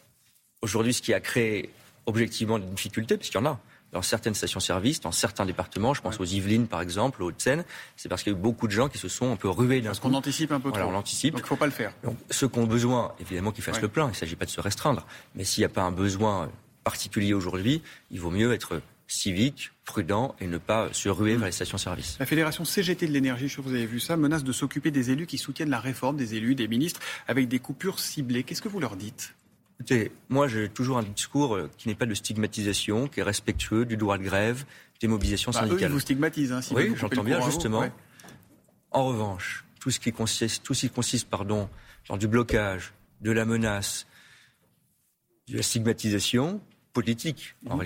aujourd'hui, 0.62 0.94
ce 0.94 1.02
qui 1.02 1.14
a 1.14 1.20
créé 1.20 1.70
objectivement 2.06 2.58
des 2.58 2.66
difficultés, 2.66 3.16
puisqu'il 3.16 3.38
y 3.38 3.40
en 3.40 3.46
a 3.46 3.60
dans 3.92 4.02
certaines 4.02 4.34
stations-service, 4.34 5.00
dans 5.00 5.12
certains 5.12 5.46
départements, 5.46 5.94
je 5.94 6.02
pense 6.02 6.20
aux 6.20 6.24
Yvelines 6.24 6.66
par 6.66 6.82
exemple, 6.82 7.22
aux 7.22 7.28
Hauts-de-Seine, 7.28 7.64
c'est 7.96 8.08
parce 8.08 8.22
qu'il 8.22 8.32
y 8.32 8.36
a 8.36 8.38
eu 8.38 8.42
beaucoup 8.42 8.66
de 8.66 8.72
gens 8.72 8.88
qui 8.88 8.98
se 8.98 9.08
sont 9.08 9.32
un 9.32 9.36
peu 9.36 9.48
rués 9.48 9.80
d'un 9.80 9.90
Parce 9.90 10.00
qu'on 10.00 10.14
anticipe 10.14 10.52
un 10.52 10.60
peu 10.60 10.72
trop. 10.72 10.82
on 10.82 10.94
anticipe. 10.94 11.34
Donc 11.34 11.40
il 11.40 11.44
ne 11.44 11.48
faut 11.48 11.56
pas 11.56 11.66
le 11.66 11.72
faire. 11.72 11.92
Donc 12.02 12.18
ceux 12.30 12.48
qui 12.48 12.58
ont 12.58 12.66
besoin, 12.66 13.14
évidemment 13.20 13.52
qu'ils 13.52 13.64
fassent 13.64 13.80
le 13.80 13.88
plein, 13.88 14.06
il 14.06 14.10
ne 14.10 14.16
s'agit 14.16 14.36
pas 14.36 14.44
de 14.44 14.50
se 14.50 14.60
restreindre. 14.60 15.06
Mais 15.34 15.44
s'il 15.44 15.62
n'y 15.62 15.66
a 15.66 15.70
pas 15.70 15.82
un 15.82 15.92
besoin 15.92 16.50
particulier 16.84 17.32
aujourd'hui, 17.32 17.82
il 18.10 18.20
vaut 18.20 18.30
mieux 18.30 18.52
être 18.52 18.80
civique, 19.08 19.72
prudent 19.84 20.36
et 20.40 20.46
ne 20.46 20.58
pas 20.58 20.90
se 20.92 21.08
ruer 21.08 21.36
vers 21.36 21.46
les 21.46 21.52
stations-service. 21.52 22.18
La 22.20 22.26
Fédération 22.26 22.64
CGT 22.64 23.06
de 23.06 23.12
l'énergie, 23.12 23.48
je 23.48 23.56
sais 23.56 23.62
que 23.62 23.66
vous 23.66 23.74
avez 23.74 23.86
vu 23.86 24.00
ça, 24.00 24.16
menace 24.16 24.44
de 24.44 24.52
s'occuper 24.52 24.90
des 24.90 25.10
élus 25.10 25.26
qui 25.26 25.38
soutiennent 25.38 25.70
la 25.70 25.80
réforme, 25.80 26.16
des 26.16 26.34
élus, 26.34 26.54
des 26.54 26.68
ministres, 26.68 27.00
avec 27.26 27.48
des 27.48 27.58
coupures 27.58 27.98
ciblées. 27.98 28.44
Qu'est-ce 28.44 28.62
que 28.62 28.68
vous 28.68 28.80
leur 28.80 28.96
dites? 28.96 29.34
Écoutez, 29.80 30.12
moi 30.28 30.48
j'ai 30.48 30.68
toujours 30.68 30.98
un 30.98 31.04
discours 31.04 31.54
euh, 31.54 31.70
qui 31.78 31.88
n'est 31.88 31.94
pas 31.94 32.06
de 32.06 32.14
stigmatisation, 32.14 33.08
qui 33.08 33.20
est 33.20 33.22
respectueux 33.22 33.86
du 33.86 33.96
droit 33.96 34.18
de 34.18 34.24
grève, 34.24 34.64
des 35.00 35.08
mobilisations 35.08 35.52
bah, 35.52 35.60
syndicales. 35.60 35.88
Eux, 35.88 35.90
ils 35.90 35.94
vous 35.94 36.00
stigmatisent, 36.00 36.52
hein, 36.52 36.60
Oui, 36.72 36.92
j'entends 36.96 37.24
bien, 37.24 37.40
justement. 37.40 37.84
En 38.90 39.06
revanche, 39.06 39.64
tout 39.80 39.90
ce 39.90 40.00
qui 40.00 40.12
consiste, 40.12 40.64
tout 40.64 40.74
ce 40.74 40.82
qui 40.86 40.90
consiste 40.90 41.28
pardon, 41.28 41.68
dans 42.08 42.16
du 42.16 42.26
blocage, 42.26 42.92
de 43.20 43.30
la 43.30 43.44
menace, 43.44 44.06
de 45.48 45.56
la 45.56 45.62
stigmatisation 45.62 46.60
politique, 46.92 47.54
en 47.66 47.74
mhm. 47.74 47.80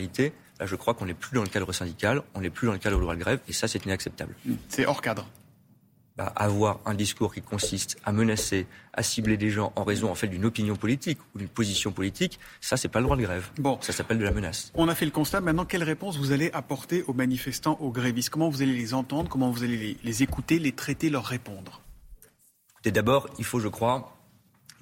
Je 0.66 0.76
crois 0.76 0.94
qu'on 0.94 1.06
n'est 1.06 1.14
plus 1.14 1.34
dans 1.34 1.42
le 1.42 1.48
cadre 1.48 1.72
syndical, 1.72 2.22
on 2.34 2.40
n'est 2.40 2.50
plus 2.50 2.66
dans 2.66 2.72
le 2.72 2.78
cadre 2.78 2.96
de 2.96 3.02
droit 3.02 3.14
de 3.14 3.20
grève, 3.20 3.40
et 3.48 3.52
ça, 3.52 3.68
c'est 3.68 3.84
inacceptable. 3.84 4.34
C'est 4.68 4.86
hors 4.86 5.00
cadre. 5.00 5.26
Bah, 6.14 6.30
avoir 6.36 6.80
un 6.84 6.92
discours 6.92 7.32
qui 7.32 7.40
consiste 7.40 7.96
à 8.04 8.12
menacer, 8.12 8.66
à 8.92 9.02
cibler 9.02 9.38
des 9.38 9.48
gens 9.48 9.72
en 9.76 9.84
raison 9.84 10.10
en 10.10 10.14
fait 10.14 10.26
d'une 10.26 10.44
opinion 10.44 10.76
politique 10.76 11.18
ou 11.34 11.38
d'une 11.38 11.48
position 11.48 11.90
politique, 11.90 12.38
ça 12.60 12.76
c'est 12.76 12.88
pas 12.88 12.98
le 12.98 13.04
droit 13.04 13.16
de 13.16 13.22
grève. 13.22 13.48
Bon, 13.56 13.78
ça 13.80 13.94
s'appelle 13.94 14.18
de 14.18 14.24
la 14.24 14.30
menace. 14.30 14.72
On 14.74 14.88
a 14.88 14.94
fait 14.94 15.06
le 15.06 15.10
constat. 15.10 15.40
Maintenant, 15.40 15.64
quelle 15.64 15.82
réponse 15.82 16.18
vous 16.18 16.30
allez 16.30 16.50
apporter 16.52 17.02
aux 17.04 17.14
manifestants, 17.14 17.78
aux 17.80 17.90
grévistes? 17.90 18.28
Comment 18.28 18.50
vous 18.50 18.60
allez 18.60 18.74
les 18.74 18.92
entendre? 18.92 19.30
Comment 19.30 19.50
vous 19.50 19.62
allez 19.62 19.78
les, 19.78 19.96
les 20.04 20.22
écouter, 20.22 20.58
les 20.58 20.72
traiter, 20.72 21.08
leur 21.08 21.24
répondre? 21.24 21.80
D'abord, 22.84 23.30
il 23.38 23.46
faut, 23.46 23.58
je 23.60 23.68
crois, 23.68 24.14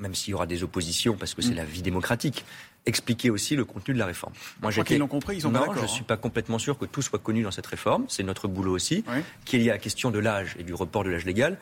même 0.01 0.17
s'il 0.17 0.33
y 0.33 0.35
aura 0.35 0.49
des 0.49 0.65
oppositions, 0.65 1.17
parce 1.17 1.35
que 1.35 1.43
c'est 1.43 1.53
mm. 1.53 1.57
la 1.57 1.65
vie 1.65 1.83
démocratique, 1.83 2.45
expliquer 2.87 3.31
aussi 3.31 3.57
le 3.57 3.65
contenu 3.65 3.95
de 3.95 3.99
la 3.99 4.07
réforme. 4.07 4.33
Moi, 4.63 4.73
qu'ils 4.73 4.99
l'ont 4.99 5.07
compris, 5.07 5.37
ils 5.37 5.43
sont 5.43 5.51
non, 5.51 5.67
pas 5.67 5.75
je 5.77 5.83
ne 5.83 5.87
suis 5.87 6.03
hein. 6.03 6.07
pas 6.09 6.17
complètement 6.17 6.59
sûr 6.59 6.79
que 6.79 6.85
tout 6.85 7.03
soit 7.03 7.19
connu 7.19 7.43
dans 7.43 7.51
cette 7.51 7.67
réforme. 7.67 8.05
C'est 8.09 8.23
notre 8.23 8.49
boulot 8.49 8.73
aussi. 8.73 9.05
Qu'il 9.45 9.63
y 9.63 9.71
a 9.71 9.75
la 9.75 9.79
question 9.79 10.11
de 10.11 10.19
l'âge 10.19 10.57
et 10.59 10.63
du 10.63 10.75
report 10.75 11.05
de 11.05 11.11
l'âge 11.11 11.25
légal. 11.25 11.59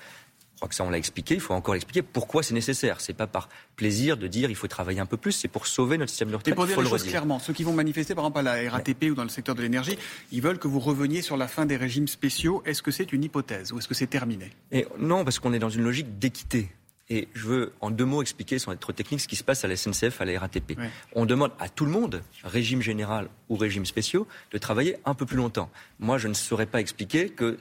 Je 0.59 0.61
crois 0.61 0.71
que 0.71 0.75
ça, 0.75 0.83
on 0.83 0.91
l'a 0.91 0.99
expliqué. 0.99 1.35
Il 1.35 1.41
faut 1.41 1.55
encore 1.55 1.77
expliquer 1.77 2.03
pourquoi 2.03 2.43
c'est 2.43 2.53
nécessaire. 2.53 3.01
C'est 3.01 3.13
pas 3.13 3.29
par 3.29 3.49
plaisir 3.77 4.17
de 4.17 4.27
dire 4.27 4.51
il 4.51 4.57
faut 4.57 4.67
travailler 4.67 4.99
un 4.99 5.07
peu 5.07 5.17
plus. 5.17 5.31
C'est 5.31 5.47
pour 5.47 5.69
sauver 5.69 5.99
notre 5.99 6.11
système 6.11 6.31
de 6.31 6.35
retraite. 6.35 6.53
Et 6.53 6.57
pour 6.57 6.67
dire 6.67 6.81
les 6.81 6.89
choses 6.89 7.05
clairement, 7.05 7.39
ceux 7.39 7.53
qui 7.53 7.63
vont 7.63 7.73
manifester, 7.73 8.17
par 8.17 8.25
exemple, 8.25 8.41
à 8.41 8.43
la 8.43 8.71
RATP 8.73 9.05
ou 9.05 9.15
dans 9.15 9.23
le 9.23 9.29
secteur 9.29 9.55
de 9.55 9.63
l'énergie, 9.63 9.97
ils 10.33 10.43
veulent 10.43 10.59
que 10.59 10.67
vous 10.67 10.81
reveniez 10.81 11.23
sur 11.23 11.37
la 11.37 11.47
fin 11.47 11.65
des 11.65 11.77
régimes 11.77 12.09
spéciaux. 12.09 12.61
Est-ce 12.67 12.83
que 12.83 12.91
c'est 12.91 13.13
une 13.13 13.23
hypothèse 13.23 13.73
ou 13.73 13.79
est-ce 13.79 13.87
que 13.87 13.95
c'est 13.95 14.09
terminé? 14.09 14.51
Et 14.73 14.89
Non, 14.99 15.23
parce 15.23 15.39
qu'on 15.39 15.53
est 15.53 15.61
dans 15.61 15.71
une 15.71 15.85
logique 15.85 16.19
d'équité. 16.19 16.71
Et 17.11 17.29
je 17.35 17.47
veux 17.47 17.73
en 17.81 17.91
deux 17.91 18.05
mots 18.05 18.21
expliquer, 18.21 18.59
sans 18.59 18.73
être 18.73 18.81
trop 18.81 18.93
technique, 18.93 19.21
ce 19.21 19.29
qui 19.29 19.37
se 19.37 19.45
passe 19.45 19.65
à 19.65 19.69
la 19.69 19.77
SNCF, 19.77 20.21
à 20.21 20.25
la 20.25 20.39
RATP. 20.39 20.79
On 21.15 21.25
demande 21.25 21.53
à 21.59 21.69
tout 21.69 21.87
le 21.87 21.91
monde, 21.91 22.23
régime 22.45 22.83
général 22.83 23.29
ou 23.49 23.57
régime 23.57 23.87
spéciaux, 23.87 24.27
de 24.53 24.59
travailler 24.59 24.97
un 25.07 25.15
peu 25.15 25.25
plus 25.25 25.37
longtemps. 25.37 25.71
Moi, 25.99 26.19
je 26.19 26.29
ne 26.29 26.35
saurais 26.35 26.67
pas 26.67 26.81
expliquer 26.81 27.31
que 27.31 27.59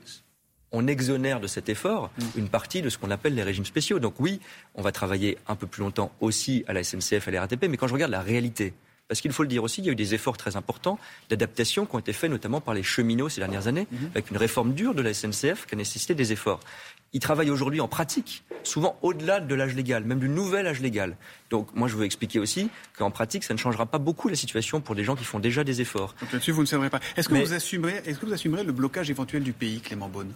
on 0.73 0.85
exonère 0.87 1.39
de 1.39 1.47
cet 1.47 1.69
effort 1.69 2.11
mm. 2.17 2.39
une 2.39 2.49
partie 2.49 2.81
de 2.81 2.89
ce 2.89 2.97
qu'on 2.97 3.09
appelle 3.09 3.35
les 3.35 3.43
régimes 3.43 3.65
spéciaux. 3.65 3.99
Donc 3.99 4.19
oui, 4.19 4.41
on 4.75 4.81
va 4.81 4.91
travailler 4.91 5.37
un 5.47 5.55
peu 5.55 5.65
plus 5.65 5.81
longtemps 5.81 6.11
aussi 6.19 6.65
à 6.67 6.73
la 6.73 6.83
SNCF, 6.83 7.27
à 7.27 7.31
la 7.31 7.41
RATP, 7.41 7.67
mais 7.69 7.77
quand 7.77 7.87
je 7.87 7.93
regarde 7.93 8.11
la 8.11 8.21
réalité, 8.21 8.73
parce 9.07 9.21
qu'il 9.21 9.31
faut 9.31 9.43
le 9.43 9.49
dire 9.49 9.63
aussi, 9.63 9.81
il 9.81 9.85
y 9.85 9.89
a 9.89 9.93
eu 9.93 9.95
des 9.95 10.13
efforts 10.13 10.37
très 10.37 10.55
importants 10.57 10.99
d'adaptation 11.29 11.85
qui 11.85 11.95
ont 11.95 11.99
été 11.99 12.13
faits 12.13 12.29
notamment 12.29 12.59
par 12.59 12.73
les 12.73 12.83
cheminots 12.83 13.29
ces 13.29 13.39
dernières 13.39 13.67
années, 13.67 13.87
mm-hmm. 13.93 14.11
avec 14.11 14.31
une 14.31 14.37
réforme 14.37 14.73
dure 14.73 14.93
de 14.93 15.01
la 15.01 15.13
SNCF 15.13 15.65
qui 15.65 15.75
a 15.75 15.77
nécessité 15.77 16.13
des 16.13 16.33
efforts. 16.33 16.59
Ils 17.13 17.21
travaillent 17.21 17.49
aujourd'hui 17.49 17.79
en 17.79 17.87
pratique, 17.87 18.43
souvent 18.63 18.97
au-delà 19.01 19.39
de 19.39 19.55
l'âge 19.55 19.75
légal, 19.75 20.03
même 20.03 20.19
du 20.19 20.27
nouvel 20.27 20.67
âge 20.67 20.81
légal. 20.81 21.15
Donc 21.49 21.73
moi, 21.73 21.87
je 21.87 21.95
veux 21.95 22.03
expliquer 22.03 22.39
aussi 22.39 22.69
qu'en 22.97 23.11
pratique, 23.11 23.45
ça 23.45 23.53
ne 23.53 23.59
changera 23.59 23.85
pas 23.85 23.97
beaucoup 23.97 24.27
la 24.27 24.35
situation 24.35 24.81
pour 24.81 24.93
des 24.93 25.05
gens 25.05 25.15
qui 25.15 25.23
font 25.23 25.39
déjà 25.39 25.63
des 25.63 25.79
efforts. 25.79 26.15
Donc 26.19 26.33
là-dessus, 26.33 26.51
vous 26.51 26.61
ne 26.61 26.67
céderez 26.67 26.89
pas. 26.89 26.99
Est-ce 27.15 27.29
que, 27.29 27.35
vous 27.35 27.53
assumerez, 27.53 28.01
est-ce 28.05 28.19
que 28.19 28.25
vous 28.25 28.33
assumerez 28.33 28.63
le 28.63 28.73
blocage 28.73 29.09
éventuel 29.09 29.43
du 29.43 29.53
pays, 29.53 29.79
Clément 29.79 30.09
Beaune? 30.09 30.33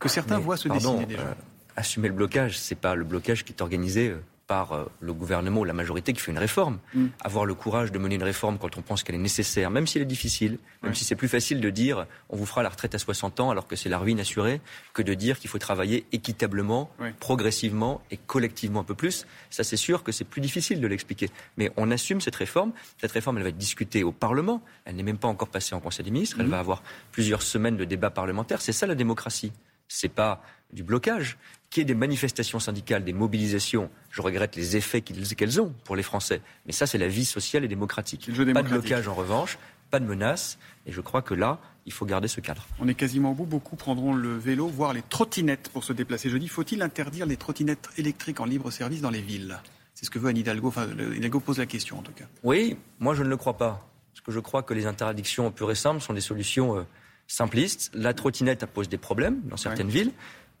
Que 0.00 0.08
certains 0.08 0.38
voient 0.38 0.56
se 0.56 0.68
dessiner 0.68 1.06
déjà 1.06 1.20
euh, 1.20 1.34
Assumer 1.76 2.08
le 2.08 2.14
blocage, 2.14 2.58
c'est 2.58 2.74
pas 2.74 2.96
le 2.96 3.04
blocage 3.04 3.44
qui 3.44 3.52
est 3.52 3.62
organisé 3.62 4.08
euh, 4.08 4.20
par 4.48 4.72
euh, 4.72 4.84
le 5.00 5.12
gouvernement 5.12 5.60
ou 5.60 5.64
la 5.64 5.74
majorité 5.74 6.12
qui 6.12 6.20
fait 6.20 6.32
une 6.32 6.38
réforme. 6.38 6.78
Mm. 6.94 7.06
Avoir 7.20 7.44
le 7.44 7.54
courage 7.54 7.92
de 7.92 7.98
mener 7.98 8.16
une 8.16 8.24
réforme 8.24 8.58
quand 8.58 8.76
on 8.76 8.82
pense 8.82 9.04
qu'elle 9.04 9.14
est 9.14 9.18
nécessaire, 9.18 9.70
même 9.70 9.86
si 9.86 9.98
elle 9.98 10.02
est 10.02 10.06
difficile, 10.06 10.58
même 10.82 10.94
si 10.94 11.04
c'est 11.04 11.14
plus 11.14 11.28
facile 11.28 11.60
de 11.60 11.70
dire 11.70 12.06
on 12.30 12.36
vous 12.36 12.46
fera 12.46 12.62
la 12.62 12.70
retraite 12.70 12.94
à 12.94 12.98
60 12.98 13.40
ans 13.40 13.50
alors 13.50 13.66
que 13.66 13.76
c'est 13.76 13.90
la 13.90 13.98
ruine 13.98 14.18
assurée, 14.18 14.60
que 14.94 15.02
de 15.02 15.14
dire 15.14 15.38
qu'il 15.38 15.50
faut 15.50 15.58
travailler 15.58 16.06
équitablement, 16.12 16.90
progressivement 17.20 18.00
et 18.10 18.16
collectivement 18.16 18.80
un 18.80 18.84
peu 18.84 18.94
plus. 18.94 19.26
Ça, 19.50 19.64
c'est 19.64 19.76
sûr 19.76 20.02
que 20.02 20.12
c'est 20.12 20.24
plus 20.24 20.40
difficile 20.40 20.80
de 20.80 20.86
l'expliquer. 20.86 21.30
Mais 21.58 21.70
on 21.76 21.90
assume 21.90 22.20
cette 22.20 22.36
réforme. 22.36 22.72
Cette 23.00 23.12
réforme, 23.12 23.36
elle 23.36 23.42
va 23.42 23.48
être 23.50 23.58
discutée 23.58 24.02
au 24.02 24.12
Parlement. 24.12 24.62
Elle 24.86 24.96
n'est 24.96 25.02
même 25.02 25.18
pas 25.18 25.28
encore 25.28 25.48
passée 25.48 25.74
en 25.74 25.80
Conseil 25.80 26.04
des 26.04 26.10
ministres. 26.10 26.36
Elle 26.40 26.46
mm. 26.46 26.50
va 26.50 26.58
avoir 26.58 26.82
plusieurs 27.12 27.42
semaines 27.42 27.76
de 27.76 27.84
débats 27.84 28.10
parlementaires. 28.10 28.62
C'est 28.62 28.72
ça 28.72 28.86
la 28.86 28.94
démocratie. 28.94 29.52
C'est 29.88 30.08
pas 30.08 30.42
du 30.72 30.82
blocage, 30.82 31.38
qu'il 31.70 31.80
y 31.80 31.82
ait 31.82 31.84
des 31.86 31.94
manifestations 31.94 32.60
syndicales, 32.60 33.04
des 33.04 33.12
mobilisations, 33.12 33.90
je 34.10 34.22
regrette 34.22 34.56
les 34.56 34.76
effets 34.76 35.00
qu'elles 35.00 35.60
ont 35.60 35.74
pour 35.84 35.96
les 35.96 36.02
Français. 36.02 36.40
Mais 36.66 36.72
ça, 36.72 36.86
c'est 36.86 36.98
la 36.98 37.08
vie 37.08 37.24
sociale 37.24 37.64
et 37.64 37.68
démocratique. 37.68 38.30
Pas 38.34 38.62
de 38.62 38.68
blocage 38.68 39.08
en 39.08 39.14
revanche, 39.14 39.58
pas 39.90 40.00
de 40.00 40.06
menace. 40.06 40.58
Et 40.86 40.92
je 40.92 41.00
crois 41.00 41.22
que 41.22 41.34
là, 41.34 41.58
il 41.86 41.92
faut 41.92 42.06
garder 42.06 42.28
ce 42.28 42.40
cadre. 42.40 42.66
On 42.80 42.88
est 42.88 42.94
quasiment 42.94 43.32
au 43.32 43.34
bout. 43.34 43.46
Beaucoup 43.46 43.76
prendront 43.76 44.14
le 44.14 44.36
vélo, 44.36 44.66
voire 44.66 44.92
les 44.92 45.02
trottinettes 45.02 45.70
pour 45.70 45.84
se 45.84 45.92
déplacer 45.92 46.30
jeudi. 46.30 46.48
Faut-il 46.48 46.82
interdire 46.82 47.26
les 47.26 47.36
trottinettes 47.36 47.88
électriques 47.96 48.40
en 48.40 48.44
libre 48.44 48.70
service 48.70 49.00
dans 49.00 49.10
les 49.10 49.22
villes? 49.22 49.58
C'est 49.94 50.04
ce 50.04 50.10
que 50.10 50.18
veut 50.18 50.28
Anne 50.28 50.36
Hidalgo. 50.36 50.68
Enfin, 50.68 50.86
Hidalgo 50.86 51.40
pose 51.40 51.58
la 51.58 51.66
question 51.66 51.98
en 51.98 52.02
tout 52.02 52.12
cas. 52.12 52.26
Oui, 52.44 52.76
moi 52.98 53.14
je 53.14 53.22
ne 53.22 53.28
le 53.28 53.36
crois 53.36 53.56
pas. 53.56 53.88
Parce 54.12 54.20
que 54.20 54.32
je 54.32 54.40
crois 54.40 54.62
que 54.62 54.74
les 54.74 54.86
interdictions 54.86 55.50
pures 55.50 55.70
et 55.70 55.74
simples 55.74 56.00
sont 56.00 56.12
des 56.12 56.20
solutions 56.20 56.76
euh, 56.76 56.82
simplistes. 57.28 57.92
La 57.94 58.14
trottinette 58.14 58.66
pose 58.66 58.88
des 58.88 58.98
problèmes 58.98 59.40
dans 59.44 59.56
certaines 59.56 59.88
villes. 59.88 60.10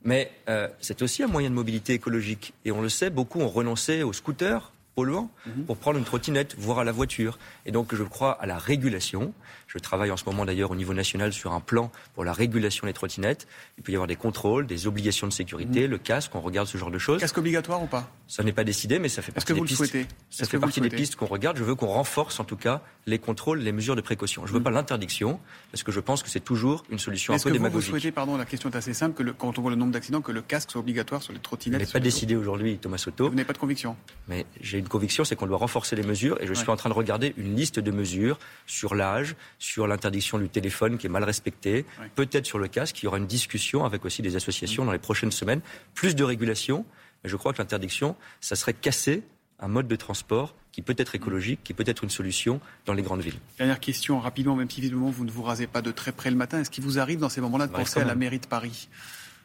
Mais 0.04 0.30
euh, 0.48 0.68
c'est 0.80 1.02
aussi 1.02 1.24
un 1.24 1.26
moyen 1.26 1.50
de 1.50 1.54
mobilité 1.54 1.94
écologique. 1.94 2.54
Et 2.64 2.70
on 2.70 2.80
le 2.80 2.88
sait, 2.88 3.10
beaucoup 3.10 3.40
ont 3.40 3.48
renoncé 3.48 4.04
aux 4.04 4.12
scooters 4.12 4.72
polluants 4.98 5.30
mhm. 5.46 5.64
pour 5.64 5.76
prendre 5.76 5.96
une 5.96 6.04
trottinette, 6.04 6.56
voire 6.58 6.80
à 6.80 6.84
la 6.84 6.90
voiture. 6.90 7.38
Et 7.66 7.70
donc 7.70 7.94
je 7.94 8.02
crois 8.02 8.32
à 8.32 8.46
la 8.46 8.58
régulation. 8.58 9.32
Je 9.68 9.78
travaille 9.78 10.10
en 10.10 10.16
ce 10.16 10.24
moment 10.24 10.44
d'ailleurs 10.44 10.72
au 10.72 10.74
niveau 10.74 10.92
national 10.92 11.32
sur 11.32 11.52
un 11.52 11.60
plan 11.60 11.92
pour 12.14 12.24
la 12.24 12.32
régulation 12.32 12.88
des 12.88 12.92
trottinettes. 12.92 13.46
Il 13.76 13.84
peut 13.84 13.92
y 13.92 13.94
avoir 13.94 14.08
des 14.08 14.16
contrôles, 14.16 14.66
des 14.66 14.88
obligations 14.88 15.28
de 15.28 15.32
sécurité, 15.32 15.84
mhm. 15.84 15.90
le 15.92 15.98
casque, 15.98 16.34
on 16.34 16.40
regarde 16.40 16.66
ce 16.66 16.78
genre 16.78 16.90
de 16.90 16.98
choses. 16.98 17.20
Casque 17.20 17.38
obligatoire 17.38 17.80
ou 17.80 17.86
pas? 17.86 18.10
Ça 18.26 18.42
n'est 18.42 18.52
pas 18.52 18.64
décidé, 18.64 18.98
mais 18.98 19.08
ça 19.08 19.22
fait 19.22 19.30
partie 19.30 19.54
des 19.54 19.60
pistes. 19.60 19.96
Ça 20.30 20.46
fait 20.46 20.58
partie 20.58 20.80
des 20.80 20.90
pistes 20.90 21.14
qu'on 21.14 21.26
regarde. 21.26 21.56
Je 21.58 21.64
veux 21.64 21.76
qu'on 21.76 21.86
renforce 21.86 22.40
en 22.40 22.44
tout 22.44 22.56
cas 22.56 22.82
les 23.06 23.20
contrôles, 23.20 23.60
les 23.60 23.72
mesures 23.72 23.94
de 23.94 24.00
précaution. 24.00 24.46
Je 24.46 24.50
ne 24.50 24.54
veux 24.54 24.58
mhm. 24.58 24.64
pas 24.64 24.70
l'interdiction, 24.70 25.38
parce 25.70 25.84
que 25.84 25.92
je 25.92 26.00
pense 26.00 26.24
que 26.24 26.28
c'est 26.28 26.40
toujours 26.40 26.84
une 26.90 26.98
solution 26.98 27.34
un 27.34 27.38
peu 27.38 27.52
démagogique. 27.52 27.90
Vous, 27.90 27.94
vous 27.94 28.00
souhaitez, 28.00 28.12
pardon, 28.12 28.36
la 28.36 28.46
question 28.46 28.68
est 28.68 28.76
assez 28.76 28.94
simple, 28.94 29.22
que 29.22 29.30
quand 29.30 29.58
on 29.58 29.62
voit 29.62 29.70
le 29.70 29.76
nombre 29.76 29.92
d'accidents, 29.92 30.22
que 30.22 30.32
le 30.32 30.42
casque 30.42 30.72
soit 30.72 30.80
obligatoire 30.80 31.22
sur 31.22 31.32
les 31.32 31.38
trottinettes. 31.38 31.80
N'est 31.80 31.86
pas 31.86 32.00
décidé 32.00 32.34
aujourd'hui, 32.34 32.78
Thomas 32.78 32.98
Soto. 32.98 33.28
Vous 33.28 33.34
n'avez 33.34 33.46
pas 33.46 33.52
de 33.52 33.58
conviction? 33.58 33.96
Mais 34.28 34.46
j'ai 34.60 34.78
une 34.78 34.87
conviction, 34.88 35.24
c'est 35.24 35.36
qu'on 35.36 35.46
doit 35.46 35.58
renforcer 35.58 35.96
les 35.96 36.02
mesures, 36.02 36.40
et 36.40 36.46
je 36.46 36.54
suis 36.54 36.68
en 36.70 36.76
train 36.76 36.88
de 36.88 36.94
regarder 36.94 37.34
une 37.36 37.54
liste 37.54 37.78
de 37.78 37.90
mesures 37.90 38.38
sur 38.66 38.94
l'âge, 38.94 39.36
sur 39.58 39.86
l'interdiction 39.86 40.38
du 40.38 40.48
téléphone 40.48 40.98
qui 40.98 41.06
est 41.06 41.10
mal 41.10 41.24
respecté, 41.24 41.84
peut-être 42.14 42.46
sur 42.46 42.58
le 42.58 42.68
casque. 42.68 43.02
Il 43.02 43.04
y 43.04 43.08
aura 43.08 43.18
une 43.18 43.26
discussion 43.26 43.84
avec 43.84 44.04
aussi 44.04 44.22
des 44.22 44.36
associations 44.36 44.84
dans 44.84 44.92
les 44.92 44.98
prochaines 44.98 45.32
semaines. 45.32 45.60
Plus 45.94 46.14
de 46.14 46.24
régulation. 46.24 46.84
Mais 47.24 47.30
je 47.30 47.36
crois 47.36 47.52
que 47.52 47.58
l'interdiction, 47.58 48.14
ça 48.40 48.54
serait 48.54 48.74
casser 48.74 49.22
un 49.60 49.68
mode 49.68 49.88
de 49.88 49.96
transport 49.96 50.54
qui 50.70 50.82
peut 50.82 50.94
être 50.96 51.16
écologique, 51.16 51.60
qui 51.64 51.74
peut 51.74 51.84
être 51.86 52.04
une 52.04 52.10
solution 52.10 52.60
dans 52.86 52.92
les 52.92 53.02
grandes 53.02 53.22
villes. 53.22 53.38
Dernière 53.58 53.80
question, 53.80 54.20
rapidement, 54.20 54.54
même 54.54 54.70
si 54.70 54.80
visiblement 54.80 55.10
vous 55.10 55.24
ne 55.24 55.30
vous 55.30 55.42
rasez 55.42 55.66
pas 55.66 55.82
de 55.82 55.90
très 55.90 56.12
près 56.12 56.30
le 56.30 56.36
matin, 56.36 56.60
est-ce 56.60 56.70
qu'il 56.70 56.84
vous 56.84 57.00
arrive 57.00 57.18
dans 57.18 57.28
ces 57.28 57.40
moments-là 57.40 57.66
de 57.66 57.72
penser 57.72 57.98
à 57.98 58.04
la 58.04 58.14
mairie 58.14 58.38
de 58.38 58.46
Paris? 58.46 58.88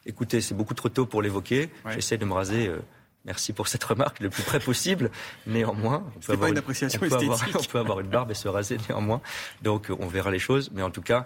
Écoutez, 0.06 0.42
c'est 0.42 0.54
beaucoup 0.54 0.76
trop 0.76 0.90
tôt 0.90 1.06
pour 1.06 1.22
l'évoquer. 1.22 1.70
J'essaie 1.92 2.18
de 2.18 2.26
me 2.26 2.34
raser. 2.34 2.68
Euh, 2.68 2.80
merci 3.26 3.54
pour 3.54 3.68
cette 3.68 3.84
remarque 3.84 4.20
le 4.20 4.30
plus 4.30 4.44
près 4.44 4.60
possible. 4.60 5.12
Néanmoins, 5.48 6.04
on 6.16 6.20
peut, 6.20 6.34
avoir 6.34 6.50
une, 6.50 6.58
appréciation 6.58 7.00
on, 7.04 7.08
peut 7.08 7.16
avoir, 7.16 7.46
on 7.60 7.64
peut 7.64 7.80
avoir 7.80 8.00
une 8.00 8.08
barbe 8.08 8.32
et 8.32 8.36
se 8.36 8.48
raser 8.48 8.78
néanmoins. 8.90 9.22
Donc, 9.62 9.92
on 9.98 10.08
verra 10.08 10.32
les 10.32 10.40
choses. 10.40 10.72
Mais 10.74 10.82
en 10.82 10.92
tout 10.92 11.02
cas, 11.02 11.26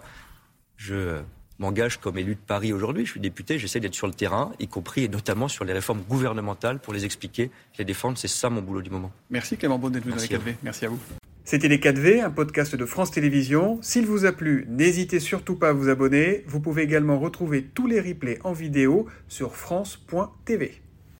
je 0.76 1.20
m'engage 1.58 1.98
comme 1.98 2.18
élu 2.18 2.34
de 2.34 2.40
Paris 2.40 2.72
aujourd'hui. 2.72 3.04
Je 3.04 3.12
suis 3.12 3.20
député, 3.20 3.58
j'essaie 3.58 3.80
d'être 3.80 3.94
sur 3.94 4.06
le 4.06 4.14
terrain, 4.14 4.52
y 4.58 4.68
compris 4.68 5.04
et 5.04 5.08
notamment 5.08 5.48
sur 5.48 5.64
les 5.64 5.72
réformes 5.72 6.02
gouvernementales 6.02 6.78
pour 6.78 6.92
les 6.92 7.04
expliquer, 7.04 7.50
les 7.78 7.84
défendre. 7.84 8.16
C'est 8.16 8.28
ça 8.28 8.50
mon 8.50 8.62
boulot 8.62 8.82
du 8.82 8.90
moment. 8.90 9.12
Merci 9.30 9.56
Clément 9.56 9.78
Beaune 9.78 9.92
d'être 9.92 10.04
venu 10.04 10.14
dans 10.14 10.22
les 10.22 10.28
4V. 10.28 10.54
Merci 10.62 10.86
à 10.86 10.88
vous. 10.88 10.98
C'était 11.44 11.68
les 11.68 11.78
4V, 11.78 12.22
un 12.22 12.30
podcast 12.30 12.76
de 12.76 12.84
France 12.84 13.10
Télévisions. 13.10 13.78
S'il 13.80 14.04
vous 14.06 14.26
a 14.26 14.32
plu, 14.32 14.66
n'hésitez 14.68 15.18
surtout 15.18 15.56
pas 15.56 15.70
à 15.70 15.72
vous 15.72 15.88
abonner. 15.88 16.44
Vous 16.46 16.60
pouvez 16.60 16.82
également 16.82 17.18
retrouver 17.18 17.64
tous 17.64 17.86
les 17.86 18.00
replays 18.00 18.38
en 18.44 18.52
vidéo 18.52 19.06
sur 19.28 19.56
France.tv. 19.56 20.82